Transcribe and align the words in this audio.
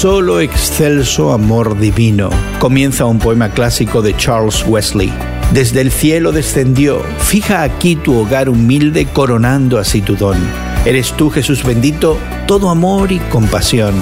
solo 0.00 0.40
excelso 0.40 1.30
amor 1.30 1.78
divino, 1.78 2.30
comienza 2.58 3.04
un 3.04 3.18
poema 3.18 3.50
clásico 3.50 4.00
de 4.00 4.16
Charles 4.16 4.64
Wesley. 4.66 5.12
Desde 5.52 5.82
el 5.82 5.90
cielo 5.90 6.32
descendió, 6.32 7.02
fija 7.18 7.62
aquí 7.62 7.96
tu 7.96 8.16
hogar 8.16 8.48
humilde 8.48 9.04
coronando 9.12 9.78
así 9.78 10.00
tu 10.00 10.16
don. 10.16 10.38
Eres 10.86 11.12
tú, 11.12 11.28
Jesús 11.28 11.62
bendito, 11.62 12.16
todo 12.46 12.70
amor 12.70 13.12
y 13.12 13.18
compasión. 13.18 13.92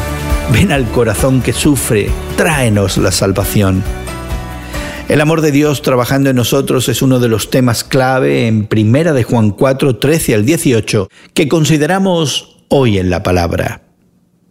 Ven 0.52 0.70
al 0.70 0.88
corazón 0.92 1.42
que 1.42 1.52
sufre, 1.52 2.08
tráenos 2.36 2.96
la 2.96 3.10
salvación. 3.10 3.82
El 5.08 5.20
amor 5.20 5.40
de 5.40 5.50
Dios 5.50 5.82
trabajando 5.82 6.30
en 6.30 6.36
nosotros 6.36 6.88
es 6.88 7.02
uno 7.02 7.18
de 7.18 7.26
los 7.26 7.50
temas 7.50 7.82
clave 7.82 8.46
en 8.46 8.68
Primera 8.68 9.14
de 9.14 9.24
Juan 9.24 9.50
4, 9.50 9.96
13 9.96 10.36
al 10.36 10.44
18 10.44 11.08
que 11.34 11.48
consideramos 11.48 12.56
hoy 12.68 12.98
en 12.98 13.10
la 13.10 13.24
palabra. 13.24 13.87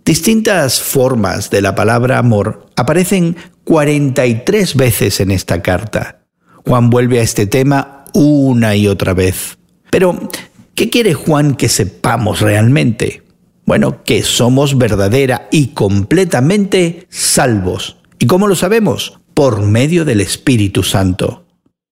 Distintas 0.07 0.81
formas 0.81 1.51
de 1.51 1.61
la 1.61 1.75
palabra 1.75 2.17
amor 2.17 2.65
aparecen 2.75 3.35
43 3.65 4.75
veces 4.75 5.19
en 5.19 5.29
esta 5.29 5.61
carta. 5.61 6.21
Juan 6.65 6.89
vuelve 6.89 7.19
a 7.19 7.23
este 7.23 7.45
tema 7.45 8.05
una 8.13 8.75
y 8.75 8.87
otra 8.87 9.13
vez. 9.13 9.59
Pero, 9.91 10.29
¿qué 10.73 10.89
quiere 10.89 11.13
Juan 11.13 11.53
que 11.53 11.69
sepamos 11.69 12.41
realmente? 12.41 13.21
Bueno, 13.67 14.03
que 14.03 14.23
somos 14.23 14.79
verdadera 14.79 15.47
y 15.51 15.67
completamente 15.67 17.05
salvos. 17.09 17.97
¿Y 18.17 18.25
cómo 18.25 18.47
lo 18.47 18.55
sabemos? 18.55 19.19
por 19.37 19.61
medio 19.61 20.03
del 20.03 20.19
Espíritu 20.19 20.81
Santo. 20.81 21.45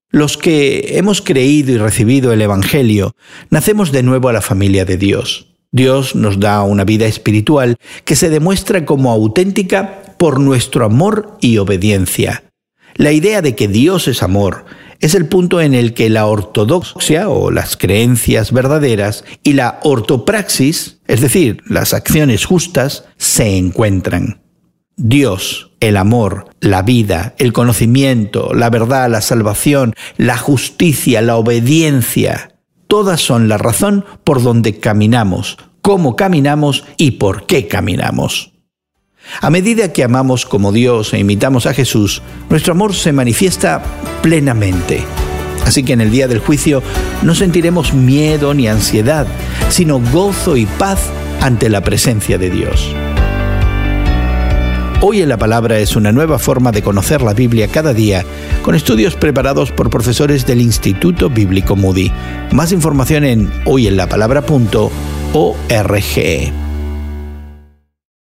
Los 0.09 0.35
que 0.35 0.97
hemos 0.97 1.21
creído 1.21 1.73
y 1.73 1.77
recibido 1.77 2.33
el 2.33 2.41
Evangelio, 2.41 3.15
nacemos 3.51 3.91
de 3.91 4.01
nuevo 4.01 4.29
a 4.29 4.33
la 4.33 4.41
familia 4.41 4.83
de 4.83 4.97
Dios. 4.97 5.54
Dios 5.75 6.15
nos 6.15 6.39
da 6.39 6.63
una 6.63 6.85
vida 6.85 7.05
espiritual 7.05 7.75
que 8.05 8.15
se 8.15 8.29
demuestra 8.29 8.85
como 8.85 9.11
auténtica 9.11 10.15
por 10.17 10.39
nuestro 10.39 10.85
amor 10.85 11.35
y 11.41 11.57
obediencia. 11.57 12.45
La 12.95 13.11
idea 13.11 13.41
de 13.41 13.55
que 13.55 13.67
Dios 13.67 14.07
es 14.07 14.23
amor 14.23 14.63
es 15.01 15.15
el 15.15 15.25
punto 15.25 15.59
en 15.59 15.73
el 15.73 15.93
que 15.93 16.09
la 16.09 16.27
ortodoxia 16.27 17.27
o 17.27 17.51
las 17.51 17.75
creencias 17.75 18.53
verdaderas 18.53 19.25
y 19.43 19.51
la 19.51 19.81
ortopraxis, 19.83 20.99
es 21.07 21.19
decir, 21.19 21.61
las 21.67 21.93
acciones 21.93 22.45
justas, 22.45 23.03
se 23.17 23.57
encuentran. 23.57 24.39
Dios, 24.95 25.71
el 25.81 25.97
amor, 25.97 26.47
la 26.61 26.83
vida, 26.83 27.35
el 27.37 27.51
conocimiento, 27.51 28.53
la 28.53 28.69
verdad, 28.69 29.09
la 29.09 29.19
salvación, 29.19 29.93
la 30.15 30.37
justicia, 30.37 31.21
la 31.21 31.35
obediencia, 31.35 32.55
todas 32.95 33.19
son 33.19 33.49
la 33.49 33.57
razón 33.57 34.05
por 34.23 34.41
donde 34.41 34.79
caminamos, 34.79 35.57
cómo 35.85 36.15
caminamos 36.15 36.83
y 36.97 37.11
por 37.11 37.45
qué 37.45 37.67
caminamos. 37.67 38.53
A 39.39 39.51
medida 39.51 39.93
que 39.93 40.03
amamos 40.03 40.47
como 40.47 40.71
Dios 40.71 41.13
e 41.13 41.19
imitamos 41.19 41.67
a 41.67 41.75
Jesús, 41.75 42.23
nuestro 42.49 42.73
amor 42.73 42.95
se 42.95 43.13
manifiesta 43.13 43.83
plenamente. 44.23 45.03
Así 45.63 45.83
que 45.83 45.93
en 45.93 46.01
el 46.01 46.09
día 46.09 46.27
del 46.27 46.39
juicio 46.39 46.81
no 47.21 47.35
sentiremos 47.35 47.93
miedo 47.93 48.55
ni 48.55 48.67
ansiedad, 48.67 49.27
sino 49.69 50.01
gozo 50.11 50.57
y 50.57 50.65
paz 50.65 51.11
ante 51.39 51.69
la 51.69 51.81
presencia 51.81 52.39
de 52.39 52.49
Dios. 52.49 52.91
Hoy 55.01 55.21
en 55.21 55.29
la 55.29 55.37
Palabra 55.37 55.77
es 55.77 55.95
una 55.95 56.11
nueva 56.11 56.39
forma 56.39 56.71
de 56.71 56.81
conocer 56.81 57.21
la 57.21 57.35
Biblia 57.35 57.67
cada 57.67 57.93
día, 57.93 58.25
con 58.63 58.73
estudios 58.73 59.15
preparados 59.15 59.71
por 59.71 59.91
profesores 59.91 60.47
del 60.47 60.61
Instituto 60.61 61.29
Bíblico 61.29 61.75
Moody. 61.75 62.11
Más 62.51 62.71
información 62.71 63.23
en 63.23 63.51
hoyenlapalabra.org. 63.65 65.14
O-R-G 65.35 66.64